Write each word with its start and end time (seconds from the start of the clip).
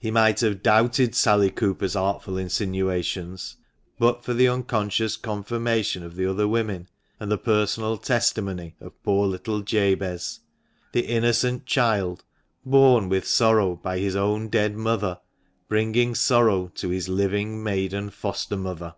He 0.00 0.10
might 0.10 0.40
have 0.40 0.60
doubted 0.60 1.14
Sally 1.14 1.48
Cooper's 1.48 1.94
artful 1.94 2.36
insinuations, 2.36 3.58
but 3.96 4.24
for 4.24 4.34
the 4.34 4.48
unconscious 4.48 5.16
con 5.16 5.44
firmation 5.44 6.02
of 6.02 6.16
the 6.16 6.28
other 6.28 6.48
women, 6.48 6.88
and 7.20 7.30
the 7.30 7.38
personal 7.38 7.96
testimony 7.96 8.74
of 8.80 9.00
poor 9.04 9.28
little 9.28 9.60
Jabez; 9.60 10.40
the 10.90 11.06
innocent 11.06 11.64
child, 11.64 12.24
borne 12.66 13.08
with 13.08 13.24
sorrow 13.24 13.76
by 13.76 14.00
his 14.00 14.16
own 14.16 14.48
dead 14.48 14.74
mother, 14.76 15.20
bringing 15.68 16.16
sorrow 16.16 16.66
to 16.74 16.88
his 16.88 17.08
living 17.08 17.62
maiden 17.62 18.10
foster 18.10 18.56
mother. 18.56 18.96